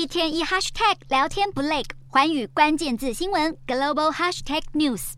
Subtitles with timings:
[0.00, 5.12] 一天一 hashtag 聊天不累，寰宇关键字新闻 global hashtag news。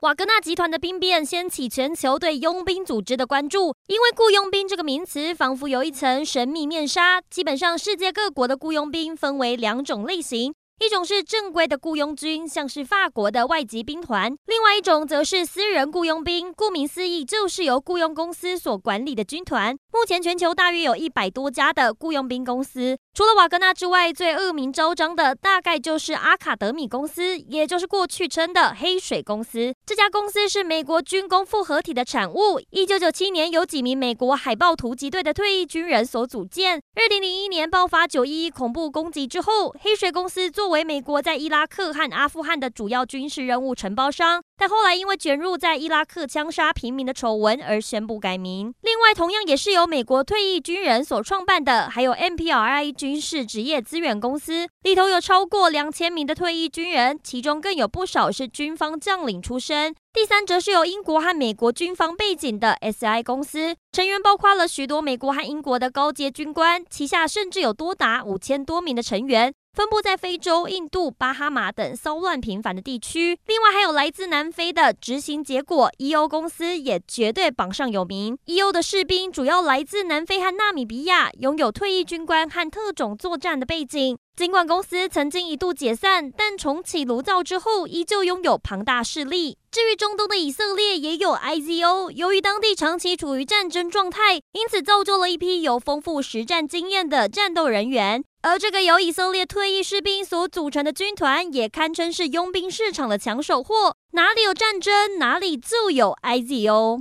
[0.00, 7.20] 瓦格纳集团的兵变掀起全球对佣兵组织的关注，因为雇佣兵这个名词仿佛有一层神秘面纱。
[7.28, 10.54] 基本上，世界各国的雇佣兵分为两种类型。
[10.78, 19.76] 一种是正规的雇佣军，像是法国的外籍兵团；另外一种则是私人雇佣兵，顾名思义，就是由雇佣公司所管理的军团。
[19.92, 22.98] 目前全球大约有一百多家的雇佣兵公司。
[23.14, 29.74] 除了瓦格纳之外，最恶名昭彰的大概就是阿卡德米公司，也就是过去称的黑水公司。
[29.84, 32.58] 这家公司是美国军工复合体的产物。
[32.70, 36.80] 一九九七年，由几名美国海豹突击队的退役军人所组建。
[36.94, 44.42] 二零零一年爆发九一一恐怖攻击之后，黑水公司作为美国在伊拉克和阿富汗的主要军事任务承包商。
[44.62, 48.72] 但后来因为卷入在伊拉克枪杀平民的丑闻而宣布改名。
[48.82, 59.96] 另外，同样也是由美国退役军人所创办的，还有 MPRI 军事职业资源公司，里头有超过两千名的退役军人，其中更有不少是军方将领出身。
[60.12, 69.52] 第三则是由英国和美国军方背景的 SI 公司，成员包括了许多美国和英国的高阶军官，旗下甚至有多达五千多名的成员。
[69.74, 78.36] 分布在非洲、印度、巴哈马等骚乱频繁的地区，另外还有来自南非的执行结果 EO 公司也绝对榜上有名。
[78.44, 84.18] EO 的士兵主要来自南非和纳米比亚，拥有退役军官和特种作战的背景。
[84.34, 89.58] 尽管公司曾经一度解散，但重启炉灶之后，依旧拥有庞大势力。
[89.70, 98.24] 至于中东的以色列，也有 IZO，由于当地长期处于战争状态，因此造就了一批有丰富实战经验的战斗人员。
[98.40, 103.94] 而这个由以色列退役士兵所组成的军团，也堪称是佣兵市场的抢手货。
[104.12, 107.00] 哪里有战争，哪里就有 IZO。